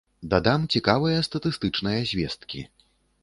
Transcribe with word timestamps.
Дадам 0.31 0.63
цікавыя 0.75 1.19
статыстычныя 1.27 1.99
звесткі. 2.13 2.65